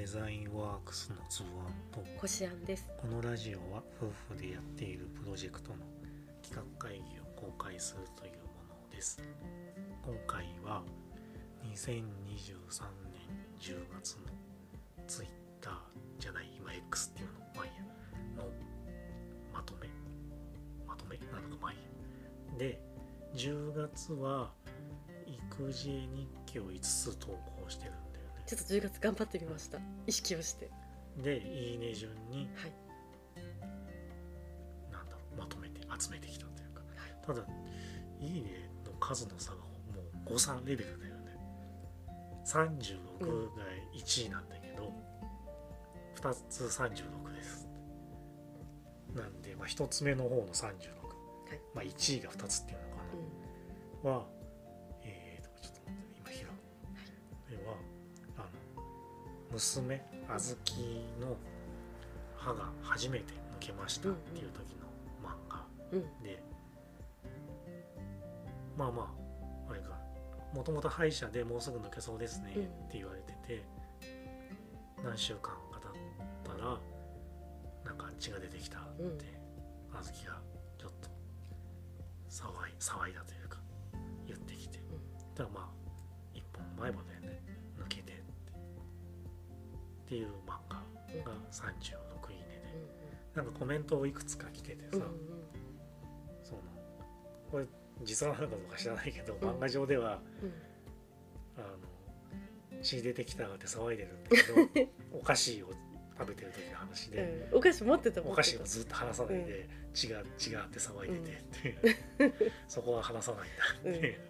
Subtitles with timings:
[0.00, 2.88] デザインワークスのつぶあんとこしあんです。
[2.96, 5.76] このラジオは夫婦でやっているプロジェクトの
[6.42, 8.38] 企画会議を公開するというも
[8.88, 9.22] のです。
[10.02, 10.82] 今回は
[11.74, 11.84] 2023
[13.12, 13.28] 年
[13.60, 14.22] 10月の
[15.06, 15.28] ツイッ
[15.60, 15.74] ター
[16.18, 18.48] じゃない今 X っていうのまあいいやの
[19.52, 19.86] まとめ
[20.88, 21.78] まとめなのかまあいい
[22.54, 22.80] やで
[23.34, 24.50] 10月は
[25.26, 28.09] 育児日記を5つ投稿してるん
[28.50, 29.78] ちょっと10月頑張ってみました。
[30.08, 30.68] 意識をして。
[31.16, 32.50] でいいね順に。
[32.56, 32.72] はい。
[34.90, 36.82] なんだろうまとめて集めてきたというか。
[37.24, 37.46] ただ
[38.18, 39.62] いいねの数の差がも
[40.26, 41.38] う誤差レベルだよね。
[42.44, 43.62] 36が
[43.94, 44.92] 1位なんだけど、
[46.16, 47.68] 2つ36です。
[49.14, 50.72] なんで、まあ、1つ目の方の36、
[51.72, 53.02] まあ、1位が2つっていうのか
[54.02, 54.26] うな、は
[59.52, 60.74] 娘あずき
[61.20, 61.36] の
[62.36, 64.86] 歯が初めて抜けましたっていう時の
[65.22, 65.56] 漫画
[65.96, 66.22] んうん。
[66.22, 66.42] で。
[68.76, 69.14] まあま
[69.68, 69.90] ああれか
[70.54, 72.62] もともと歯医者でもうすぐ抜けそうですねうん。
[72.62, 73.62] って言われてて、
[75.04, 76.78] 何週間か経ったら
[77.84, 79.98] なんか血が出てきたって、うん。
[79.98, 80.38] あずきが
[80.78, 81.08] ちょっと
[82.30, 83.58] 騒い騒いだというか
[84.26, 84.78] 言ってきて。
[85.34, 85.68] だからまあ
[86.34, 87.19] 一本前歯だよね。
[87.19, 87.19] 抜けてって
[90.10, 90.74] っていう漫画
[91.24, 92.46] が36いいね
[93.32, 95.08] で、なんかコメントをいくつか来ててさ、うんうん
[96.42, 96.60] その。
[97.48, 97.66] これ
[98.02, 99.36] 実話なのかどうか知らないけど、ん。
[99.36, 100.52] 漫画上ではうん。
[101.56, 104.88] あの血出てきたって騒いでるんだけど
[105.20, 105.70] お菓子を
[106.18, 107.58] 食べてる時の話で、うん。
[107.58, 111.76] お菓子持ってたお菓子をずっと離さないで、血が血があって騒いでてっ
[112.18, 114.06] ていう、 そこは離さないんだって。
[114.08, 114.20] いう、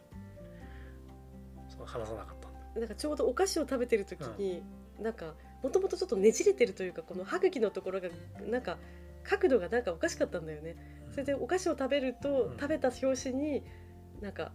[1.71, 2.81] そう離さなかったんだ。
[2.81, 4.63] なんかちょうどお菓子を食べてる時に、
[4.99, 8.09] なんかもともとちょっとねじれてるというかこの歯茎のところが
[8.49, 8.79] なんか
[9.23, 10.77] 角度がなんかおかしかったんだよね。
[11.11, 12.59] それでお菓子を食べると、うん。
[12.59, 13.63] 食べた拍子に
[14.21, 14.53] なんか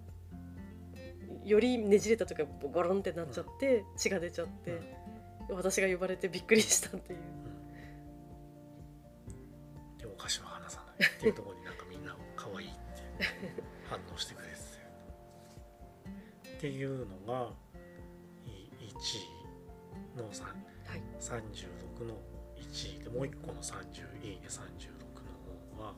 [1.43, 4.81] よりねじれたとかゴロンってなっちゃって、血が出ちゃって、
[5.49, 7.19] 私が呼ばれてびっくりしたっていう。
[9.29, 9.97] うん。
[9.97, 13.25] でお菓子は離さないっていうところになんかみんな可愛いって
[13.89, 14.45] 反応してくれ
[16.55, 17.51] っていうのが
[18.45, 18.87] 1
[20.15, 20.45] 位のさ
[20.95, 21.03] はい。
[21.19, 22.15] 36の
[22.57, 24.59] 1位でもう一個の30いいね36
[25.77, 25.93] の方は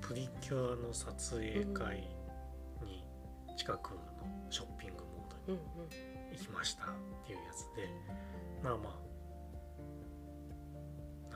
[0.00, 2.08] プリキュアの撮影会
[2.84, 3.04] に
[3.56, 4.00] 近くの
[4.50, 5.88] ショッピングモードにうんうん。
[6.36, 6.86] 行きましたっ
[7.26, 7.88] ていうやつで
[8.62, 9.00] まあま
[11.30, 11.34] あ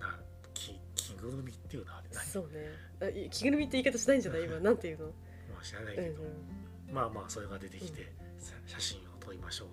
[0.00, 0.18] なな
[0.54, 2.66] き着ぐるみっていうのはあれ何そうね。
[3.00, 4.44] あい着ぐるみって言い方しないんじゃない？
[4.44, 5.06] 今なんていうの、
[5.54, 9.68] まあ知らないうんうけど、ん、まあまあそれが出てきて、さ写真を撮りましょう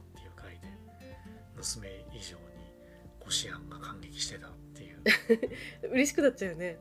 [1.60, 2.44] 娘以上に
[3.20, 5.00] コシアンが感激してたっていう。
[5.92, 6.80] 嬉しくなっちゃうよね、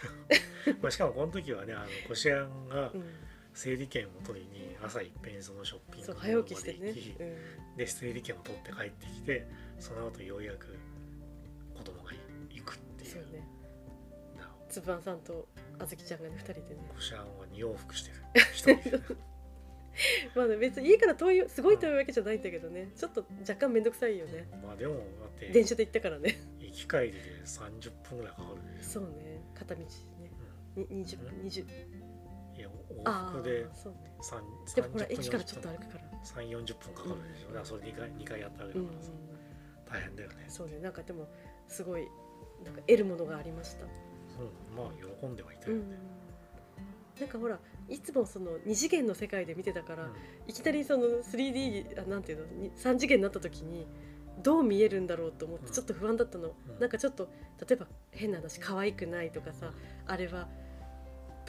[0.80, 3.04] まあしかもこの時はねあのコシアンがうん、
[3.52, 6.76] 整理券を取りに朝いっぺんそのショッピングモ早起きしてね。
[6.76, 7.24] ードまで行き、う
[7.74, 7.76] ん。
[7.76, 9.46] で整理券を取って帰ってきて
[9.78, 10.76] その後ようやく
[11.76, 12.12] 子供が
[12.50, 13.10] 行くっていう。
[13.10, 13.46] そうね。
[14.36, 15.48] なつぶあんさんと
[15.78, 16.90] あずきちゃんがね2人でね。
[16.94, 18.16] コシアンは2往復してる。
[18.52, 18.90] 一人。
[18.90, 19.00] で
[20.34, 22.90] まあね別に家から遠いすごい遠いわけじゃないんだけどね。
[22.96, 24.48] ちょっと若干面倒くさいよね。
[24.64, 26.40] まあでもだって電車で行ったからね。
[26.60, 29.40] 行き帰りで30分ぐらいかかるそうね。
[29.54, 29.86] 片道ね。
[30.76, 31.68] うに20分20ん。
[32.56, 32.72] いや往
[33.04, 34.12] あ復であそうね。
[34.22, 36.04] 3でもほら30分駅からちょっと歩くから。
[36.24, 37.54] 3 4 0分かかるでしょ、うん。
[37.54, 39.12] だからそれ2回二回やったわけうんうんだからさ、
[39.86, 40.44] 大変だよね。
[40.48, 40.78] そうね。
[40.80, 41.28] なんかでも
[41.68, 42.08] すごい
[42.64, 43.84] なんか得るものがありました。
[43.84, 43.90] うん。
[44.76, 45.96] まあ喜んではいたようんね、
[47.20, 47.58] なんかほら
[47.88, 50.10] いつもその2次元の世界で見てたから、うん。
[50.46, 53.86] いきなりその 3D あなんていうのに3次元になった時に
[54.42, 55.72] どう見えるんだろうと思ってうん。
[55.72, 56.80] ちょっと不安だったの、うん。
[56.80, 57.28] なんかちょっと
[57.66, 59.72] 例えば変な話可愛くないとかさ
[60.06, 60.48] あれは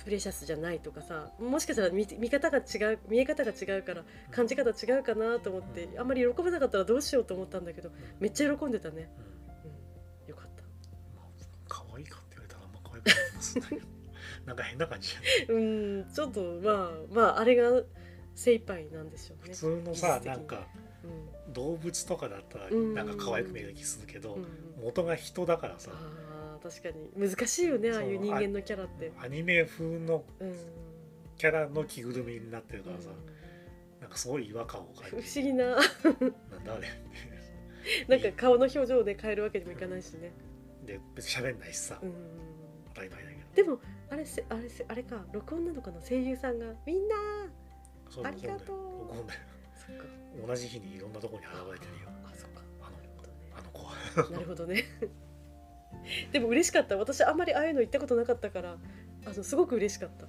[0.04, 7.90] プレシャスじゃないとかさもしかしたら見見方が違う見え方が違うから感じ方違うかなと思って、あんまり喜べなかったらどうしようと思ったんだけど
[8.20, 9.10] めっちゃ喜んでたね、
[9.64, 9.72] うん。
[9.72, 9.74] う
[10.26, 10.64] ん、よかった。
[11.16, 11.26] まあ
[11.68, 13.95] 可愛いかって言われたらあんま可愛くない気がするんだけど
[14.46, 15.12] なんか変な感じ
[15.50, 17.84] うんちょっとまあまああれが
[18.36, 19.54] 精一杯なんでしょうね。
[19.54, 20.68] 普通のさなんか
[21.04, 21.54] うん。
[21.54, 22.94] 動物とかだったらうん。
[22.94, 24.44] なんか可愛く見える気するけど、うん。
[24.44, 24.48] うん
[24.84, 25.92] 元が人だからさ。
[26.62, 27.30] 確かに。
[27.30, 29.12] 難しいよねああいう人間のキャラって。
[29.22, 30.56] アニメ風のうん。
[31.38, 33.10] キャラの着ぐるみになってるからさ、
[34.00, 35.66] なんかすごい違和感を感不じ思議な。
[35.66, 35.80] なん
[36.64, 36.88] だあれ。
[38.08, 40.32] なんか顔の表情で変えるわけにもいかないしね、
[40.86, 42.14] で別に喋んないしさ、うん、
[42.96, 43.42] 当たり前だけど。
[43.56, 46.66] でもあれせあれせあれか録音なのかな声優さんが。
[46.86, 47.16] みんな
[48.24, 48.78] ありがとう。
[49.10, 49.40] 録音だよ。
[50.48, 52.10] 同じ日にいろんなところに現れてるよ。
[52.26, 52.62] あそっか。
[52.82, 52.98] あの
[53.60, 54.30] あの子は。
[54.32, 54.86] なるほどね。
[56.32, 56.98] でも嬉しかった。
[56.98, 58.78] 私あんまりああいうの行ったことなかったから
[59.26, 60.26] あのすごく嬉しかった。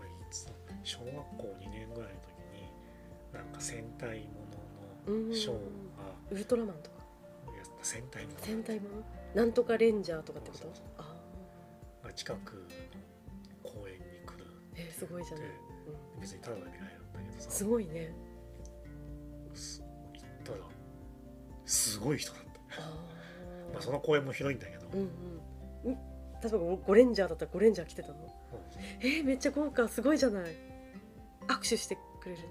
[0.00, 0.52] 俺いつだ
[0.82, 2.68] 小学校2年ぐらいの時に
[3.32, 4.24] なんか戦隊も
[5.06, 5.22] うん。
[5.24, 5.60] ののショーが。
[6.30, 7.03] ウルトラマンとか
[7.84, 8.32] 戦隊も。
[8.32, 8.88] の戦隊も？
[8.88, 9.04] の
[9.34, 10.72] なんとかレンジャーとかってこと？
[10.98, 11.14] あ。
[12.02, 14.44] が近くの公園に来る。
[14.74, 15.50] ーえーすごいじゃない、で
[16.18, 17.50] う別にただで見られるんだけどん、さ。
[17.50, 18.12] すごいね。
[19.54, 20.58] す行ったら
[21.66, 22.82] すごい人だった。
[22.82, 23.72] あー。
[23.74, 25.08] まあその公園も広いんだけど、うんうん。
[25.84, 25.98] うん
[26.42, 28.14] 例えばゴレンジャーだったらゴレンジャー来てたの？
[28.50, 28.60] そう
[29.00, 30.44] えー、めっちゃ豪華すごいじゃない？
[31.48, 32.48] 握手してくれるの？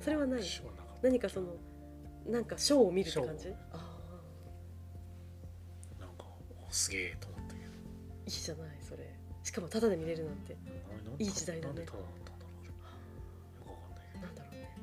[0.00, 0.42] それはない？
[1.02, 1.48] 何かその
[2.26, 3.52] なんかショーを見るって感じ？
[3.72, 3.83] あ
[6.74, 7.66] すげえと思ったけど。
[7.66, 7.70] あ
[8.26, 9.08] いいじゃないそれ。
[9.44, 10.54] しかもタダで見れるなんて。
[10.54, 10.56] ん
[11.22, 11.74] いい時代だね。
[11.74, 12.66] なんでただだったんだろう。
[12.66, 12.72] よ
[13.62, 14.26] くわかんないけど。
[14.26, 14.74] なんだろうね。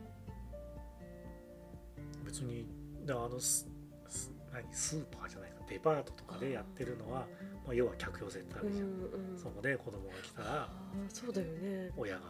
[2.26, 2.66] 別に
[3.06, 3.68] だあのス
[4.08, 5.58] ス何スーパーじゃないか。
[5.68, 7.28] デパートとかでやってるのは
[7.66, 8.90] まあ、要は客寄せってあうんるじゃん、う
[9.36, 10.72] んそこで子供が来たらああ
[11.10, 11.92] そうだよね。
[11.98, 12.22] 親が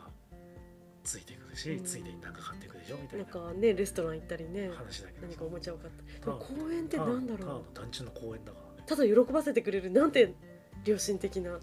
[1.04, 1.84] ついてくるし、うん。
[1.86, 3.26] ついでに何か買ってくるでしょみたいな。
[3.26, 4.72] んなかねレストラン行ったりね。
[4.74, 6.32] 話だけど何かおもちゃを買った。
[6.32, 7.40] で公園ってなんだろう。
[7.40, 10.34] ただの団地の公園だかただ喜ばせてくれるなんて
[10.86, 11.52] 良心的な。
[11.52, 11.60] わ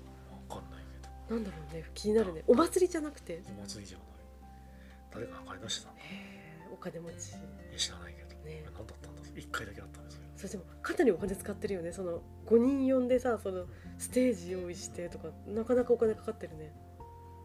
[0.48, 1.36] かんないけど。
[1.36, 2.42] なんだろうね気になるね。
[2.46, 3.34] お祭りじゃなくて？
[3.34, 4.06] へお祭りじゃない。
[5.12, 5.92] 誰かが買い出してた？
[5.92, 7.12] のえお金持ち。
[7.12, 8.62] いや知らないけど、ね。
[8.64, 9.22] 何だったんだ？
[9.36, 11.92] 一回だけあったんですよそれでもかなりお金使ってるよね。
[11.92, 13.66] その5人呼んでさその
[13.98, 16.72] ステージ用意してとかなかなかお金かかってるね。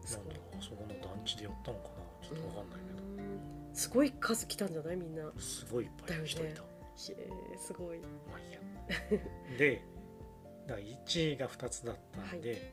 [0.04, 1.88] すごいなんだあそこの団地でやったのか
[2.22, 2.28] な？
[2.28, 3.74] ちょっとわかんないけど、うん。
[3.74, 4.96] すごい数来たんじゃない？
[4.96, 5.22] みんな。
[5.22, 7.98] へすごいいっぱい人いた、だよえすごい。
[7.98, 8.60] まあいいや。
[9.58, 9.82] で
[10.66, 12.72] だから1位が2つだったんで、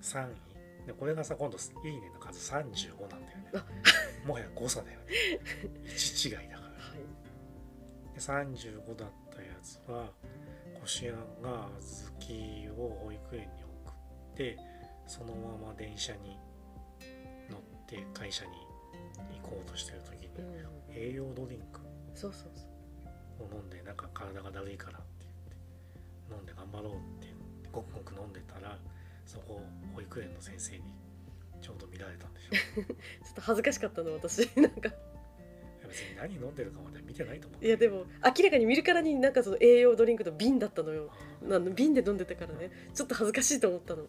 [0.00, 0.86] 3位。
[0.86, 3.50] でこれがさ今度「いいね」の数35なんだよね。
[3.54, 3.66] あ。
[4.26, 5.06] もはや誤差だよね。
[5.84, 6.70] 1違いだから。
[6.70, 8.14] はい。
[8.14, 10.12] で35だったやつは
[10.80, 12.32] こしあんが小
[12.68, 14.56] 豆を保育園に送って
[15.06, 16.38] そのまま電車に
[17.50, 18.52] 乗って会社に
[19.42, 20.94] 行こうとしてる時にうん。
[20.94, 21.80] 栄養ドリンク。
[22.14, 22.66] そうそうそう。
[22.70, 22.75] を
[23.44, 25.26] 飲んでなんか体がだるいからって
[26.30, 27.32] 言って飲んで頑張ろうって
[27.72, 28.78] ごくごく飲んでたら
[29.26, 29.60] そこ
[29.94, 30.82] 保育園の先生に
[31.60, 32.84] ちょうど見られたんでしょう。
[32.84, 32.92] ちょ
[33.32, 34.90] っと恥ずかしかったの私なんか。
[35.88, 37.64] 別に何飲んでるかまで見てないと思う。
[37.64, 41.10] いやでも明らかに見るからになんかその栄養ドリンクの瓶だったのよ。
[41.50, 41.58] ああ。
[41.58, 42.70] の瓶で飲んでたからね。
[42.94, 44.02] ちょっと恥ずかしいと思ったの。
[44.02, 44.06] ー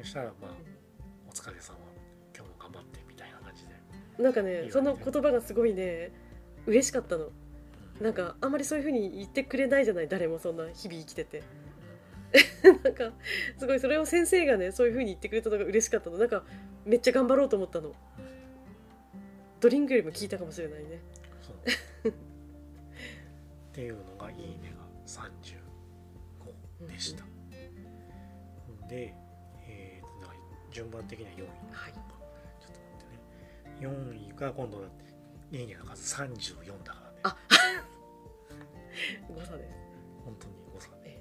[0.00, 0.50] そしたらまあ
[1.28, 1.76] お疲れ様。
[2.36, 4.22] 今日も頑張ってみたいな感じで。
[4.22, 6.10] なんかねその言葉がすごいね
[6.66, 7.30] 嬉しかったの
[8.00, 11.42] なんかあんまりそういう風に言ってくれないじゃない誰もそんな日々生きてて。
[12.84, 13.12] なんか
[13.56, 16.18] すごいそれを先生がねそういう風に言ってくれたのが嬉しかったの。
[16.18, 16.44] なんか
[16.84, 17.94] めっちゃ頑張ろうと思ったの。
[19.60, 21.00] ドリンクよりも効いたかもしれないね。
[22.08, 22.12] っ
[23.72, 27.24] ていうのが「いいね」が35でした、
[28.88, 29.14] で、
[29.66, 30.38] えーとだから
[30.70, 31.46] 順番的には4位。
[31.72, 31.92] はい。
[31.92, 33.06] ちょっと待っ
[33.78, 33.88] てね。
[33.88, 35.04] 4位が今度だって
[35.56, 37.18] 「いいね」の数34だからね。
[37.22, 37.36] あ
[39.28, 39.76] 誤差です。
[40.24, 40.88] 本当に誤差。
[41.04, 41.20] え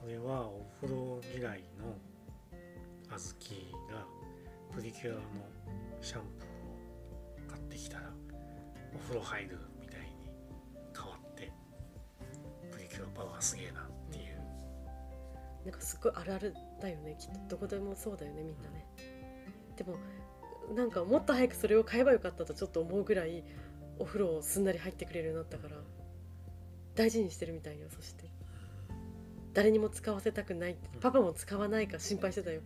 [0.00, 1.96] これはお風呂嫌いの
[3.16, 4.06] 小豆が
[4.74, 5.20] プリキュアの
[6.00, 8.10] シャンプーを買ってきたら
[8.94, 10.30] お風呂入るみたいに
[10.94, 11.52] 変わって
[12.70, 14.40] プリキュアパワーすげえなっていう。
[15.64, 17.16] ーなんかすごいあるあるだよね。
[17.18, 18.86] きっとどこでもそうだよねみんなね。
[19.76, 19.96] でも
[20.74, 23.42] なんかもっと早くそれを買えばよかったとちょっと思うぐらい
[23.98, 25.76] お風呂をすんなり入ってくれるようになったから
[27.00, 28.24] 大事にしてるみたいよそして。
[29.54, 30.76] 誰にも使わせたくない。
[31.00, 32.60] パパも使わないか心配してたよ。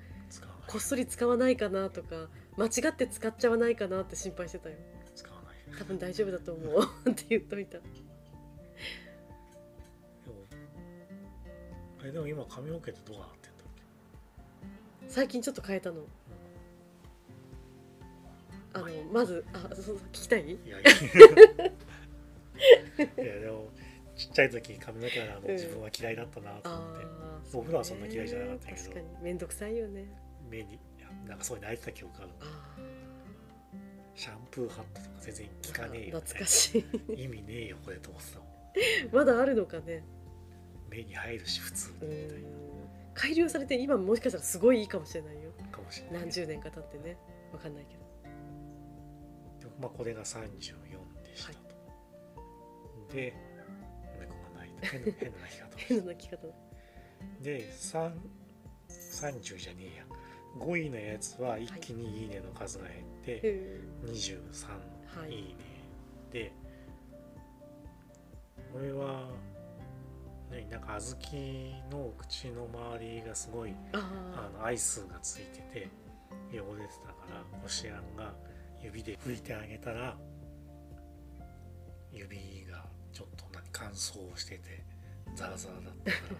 [0.66, 2.26] こっそり使わないかなとか
[2.56, 4.74] 間違って使っちゃわないかなって心配してたよ。
[5.14, 5.54] 使わない。
[5.78, 6.82] 多分大丈夫だと思う。
[7.10, 7.78] って言っといた。
[12.04, 13.68] えでも今髪の毛ってどうなってんだっ
[15.00, 15.08] け？
[15.08, 16.02] 最近ちょっと変えたの。
[18.74, 20.50] あのまずあそうそう聞きたい？
[20.50, 20.90] いやいや。
[23.24, 23.68] いやでも
[24.16, 25.54] ちっちゃい時髪の毛のうん。
[25.54, 27.08] 自分は嫌いだったなとあ思って、あ
[27.54, 28.78] お風呂はそんな嫌いじゃなかったけど。
[28.78, 30.06] 確かに面倒くさいよね。
[30.50, 30.78] 目に
[31.26, 32.76] なんかそういうの泣いてた記憶あるあ
[34.14, 36.78] シャンプーハットとか全然効かねえよ懐かし
[37.16, 37.24] い。
[37.24, 38.48] 意味ねえよこれと思ってたもん。
[39.12, 40.04] まだあるのかね。
[40.90, 42.44] 目に入るし普通みたいん。
[43.14, 45.50] 改良されて今もしかしたらすごいいいかもしれないよ。
[45.58, 46.20] なかもしれない。
[46.20, 47.16] 何十年か経ってね。
[47.52, 48.04] わかんないけど。
[49.80, 50.44] まあこれが34
[51.24, 51.58] でしたと、
[53.12, 53.34] で猫が泣い。
[53.34, 53.53] た
[54.84, 56.36] 変な変な泣き方変な泣き方。
[56.36, 56.52] て
[57.42, 58.12] で3
[58.88, 60.04] 30じゃねえや。
[60.58, 64.68] 5位のやつは一気にいいねの数が減ってへ23
[65.20, 65.30] はい。
[65.30, 65.54] いいね。
[66.32, 66.52] で
[68.72, 69.28] これは
[70.50, 75.88] ねなんか小豆の口の周りがすごいああのアイスがついてて
[76.52, 78.32] 汚れてたからこしあんが
[78.82, 80.16] 指で拭いてあげたら
[82.12, 84.84] 指がちょっと何乾燥してて
[85.34, 86.36] ザラザラだったから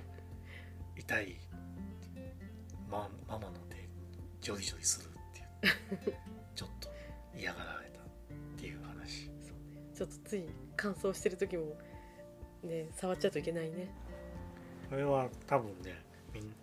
[0.97, 1.37] 痛い
[2.89, 3.89] まママの手
[4.41, 6.19] ジョリジョリするって言って
[6.55, 6.89] ちょっと
[7.37, 8.05] 嫌がられたっ
[8.57, 9.29] ていう話。
[9.29, 9.83] あそうね。
[9.93, 11.77] ちょっとつい乾燥してる時も
[12.63, 13.89] ね触っちゃうといけないね。
[14.89, 16.55] これは多分ねみん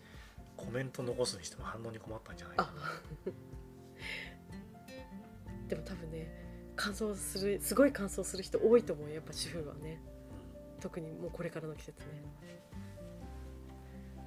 [0.55, 3.01] コメント残すにしても反応に困ったんじゃないかあ。
[5.67, 9.99] でも多分ね乾燥するすごい乾燥する人多いと思うよやっぱ主婦はね
[10.81, 12.05] 特にもうこれからの季節ね。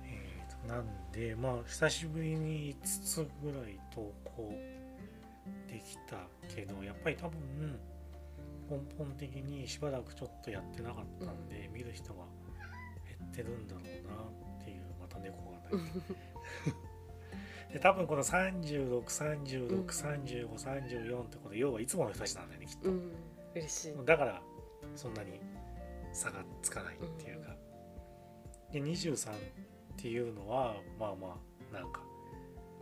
[0.04, 4.50] えーとなんでまあ久しぶりに5つぐらい投稿
[5.68, 7.38] できたけどやっぱり多分
[8.70, 12.24] 根本的にしばらくちょっとやってなかったんで、見る人が
[13.06, 13.92] 減ってるんだろうなっ
[14.64, 15.82] ていうまた猫が鳴い
[17.68, 23.12] てで多分この36363534ってこと要はいつもの人たちなんだよねきっと、うん。
[23.54, 23.94] 嬉しい。
[24.06, 24.40] だから
[24.96, 25.40] そんなに
[26.14, 27.56] 差がつかないっていうか、
[28.72, 29.34] で23っ
[29.96, 31.36] ていうのはまあま
[31.72, 32.00] あなんか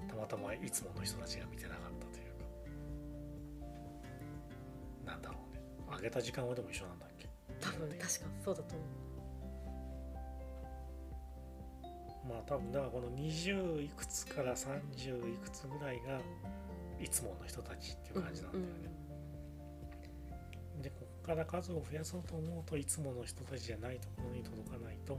[0.08, 2.24] たまたまいつもの人たちが見てなかったという
[5.04, 5.12] か。
[5.12, 5.60] なんだろうね。
[5.96, 7.28] 上げた時間はでも一緒なんだっけ？
[7.60, 8.08] 多分確か
[8.44, 8.84] そうだと思
[12.28, 16.20] まあ多分だからこの20いくつから30いくつぐらいが
[17.00, 18.70] いつもの人たちっていう感じなんだよね、
[20.82, 25.18] でここから数を増やそうと思うといつもの人たちじゃないところに届かないとう、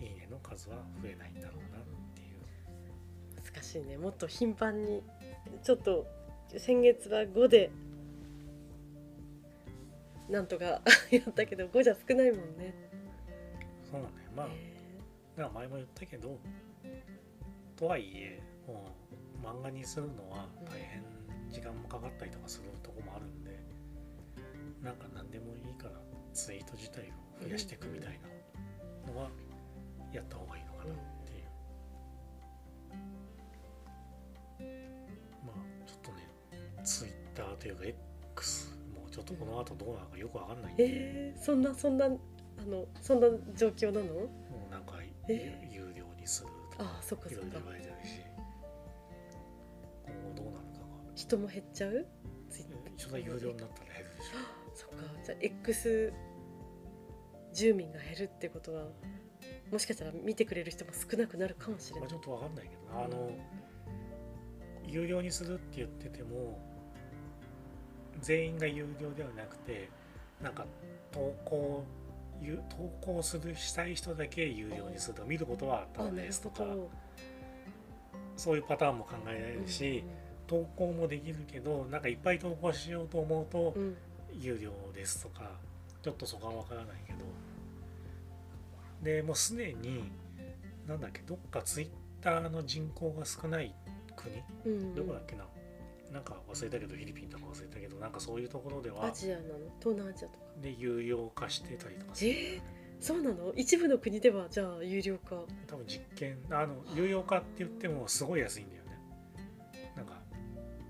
[0.00, 1.82] うん、いいねの数は増えないんだろうなっ
[2.14, 3.52] ていう。
[3.52, 3.96] 難しいね。
[3.96, 5.02] もっと頻繁に
[5.62, 6.06] ちょっと
[6.56, 7.70] 先月は5で
[10.28, 10.80] なんとかや
[11.28, 12.74] ったけど5じゃ少ないもんね、
[13.90, 14.30] そうなんだよ。
[14.36, 14.70] まあえ。
[15.36, 16.38] だから前も言ったけど
[17.76, 18.92] とはいえも
[19.42, 21.02] う漫画にするのは大変
[21.50, 23.49] 時間もかかったりとかするとこもあるんで
[24.82, 26.00] なんか何でもいいから
[26.32, 27.10] ツイート自体
[27.40, 28.18] を増やしていくみたい
[29.06, 29.30] なのは
[30.12, 30.96] やった方がいいのかなっ
[31.26, 31.44] ていう、
[35.46, 35.56] まあ
[35.86, 36.26] ちょっとね
[36.84, 37.84] ツイッターというか
[38.34, 42.18] X もちょっとこの後どうなのかよくわかんないんで、えーそんなそんなあの
[43.00, 44.06] そんな状況なの？
[44.14, 44.28] も
[44.68, 44.94] うなんか
[45.28, 48.20] え有有料にするとかああそっかいろいろ言われてるし。
[50.06, 50.84] 今後どうなるかが。
[51.14, 52.06] 人も減っちゃう？
[52.50, 54.36] ツイッ一緒だ有料になったら減るでしょ
[54.80, 55.04] そっか。
[55.24, 56.12] じゃあ X
[57.52, 58.84] 住民が減るってことは
[59.70, 62.00] もしかしたら見てくれる人も少なくなるかもしれない。
[62.02, 63.04] まあ、ちょっとわかんないけどな。
[63.04, 63.30] あの
[64.86, 66.58] 有料にするって言ってても
[68.20, 69.88] 全員が有料ではなくて
[70.42, 70.66] なんか
[71.12, 71.84] 投稿
[72.42, 76.64] ゆ投稿するしたい人だけ有料にすると見ることはただあなるですとか
[78.36, 80.02] そういうパターンも考えられるし、
[80.46, 83.96] 投稿もできるけどなんかいっぱい投稿しようと思うとうんうん
[84.38, 85.50] 有料ですとか
[86.02, 87.18] ちょっとそこはわからないけど。
[89.02, 90.10] でもうすでに
[90.86, 91.88] なんだっけどっかツイッ
[92.20, 93.74] ターの人口が少ない
[94.16, 94.36] 国？
[94.66, 94.82] うん。
[94.82, 95.44] うんどこだっけな？
[96.12, 100.44] なんか忘れたけどフィリピンとか忘れたけどなんかそういうところではアジアなの東南アジアとか。
[100.60, 102.30] で有料化してたりとかする。
[102.30, 102.34] え？
[102.34, 102.60] ー、
[103.00, 103.52] そうなの？
[103.54, 105.36] 一部の国ではじゃあ有料化。
[105.66, 108.90] 多分実験あの有料化って言ってもすごい安いんだよね。
[109.96, 110.14] なんか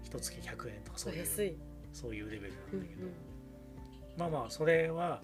[0.02, 1.56] 一月100円とかそういう安い、
[1.92, 3.02] そういうレベルなうんんだけど、
[4.16, 5.22] まあまあそれは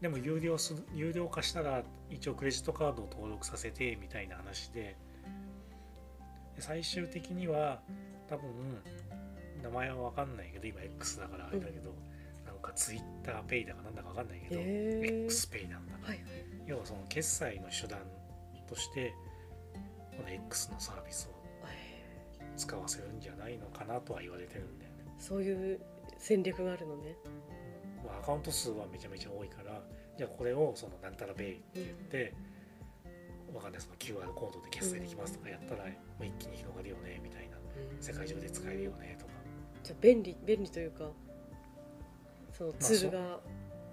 [0.00, 4.96] でも有料する有料化したら一応クレジットカードを登録させてみたいな話で
[6.56, 7.80] で最終的には
[8.28, 8.44] 多分
[9.62, 11.92] 名前は分かんないけど今 X だからあれだけど、
[12.46, 15.26] なんか TwitterPay だかなんだか分かんないけど、へー。
[15.26, 16.26] XPay なんだな、はいはい。
[16.66, 18.00] 要はその決済の手段
[18.68, 19.12] として
[20.16, 25.04] この X のサービスをえ使わせるんじゃないのかなとは言われてるんだよね。
[25.18, 25.80] ーそういう
[26.18, 27.16] 戦略があるのね
[28.10, 29.80] まあ、アカウント数はめちゃめちゃ多いから
[30.18, 32.34] じゃあこれをそのなんたらベイって言って、
[33.54, 35.90] わかんないその QR コードで決済できますとかやったら、も
[36.20, 37.56] う一気に広がるよねみたいな
[38.00, 39.32] 世界中で使えるよねとか、
[39.82, 41.04] じゃあ便利便利というか
[42.52, 43.40] そのツールが、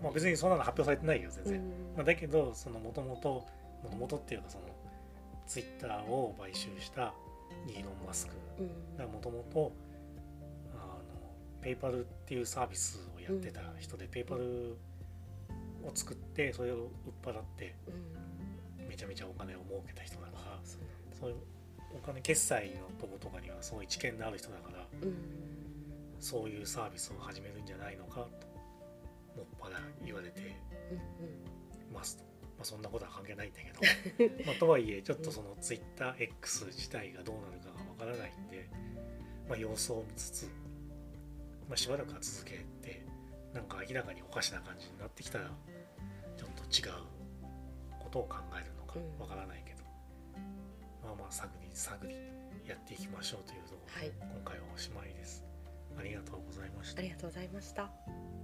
[0.03, 3.45] まあ、別にそんなの発表されてないよ全然、うんまあ、だけどそのもともと
[3.83, 4.63] もともとっていうかその
[5.47, 7.13] ツイッターを買収した
[7.67, 9.71] イーロン・マスクうんがもともと
[11.61, 14.77] ペイパルっていうサービスをやってた人で、ペイパル
[15.83, 16.89] を作ってそれを売っ
[17.23, 18.87] 払ってうん。
[18.87, 20.59] めちゃめちゃお金を儲けた人だから
[21.19, 21.35] そういう
[21.93, 25.13] お金決済のとことかにはすごい知見のある人だからうん。
[26.19, 28.47] そういうサービスを始めるんじゃないのかと
[29.37, 30.41] もっぱら言われて
[30.91, 32.29] うんますと、ま
[32.61, 34.41] あ、そんなことは関係ないんだけど。
[34.45, 38.67] まあとはいえちょっとその TwitterX 自体がどうなるかがわからないんで、
[39.47, 40.49] まあ、様子を見つつ、
[41.67, 43.05] まあ、しばらくは続けて
[43.53, 45.45] なんか明らかにおかしな感じになってきたら
[46.37, 46.93] ちょっと違う
[47.99, 49.83] ことを考えるのかうんわからないけど、
[51.03, 52.15] まあまあ探り探り
[52.67, 55.43] やっていきましょうというところで、はい今回はおしまいです。
[55.97, 57.03] ありがとうございましたあ。
[57.03, 58.36] りがとうございました。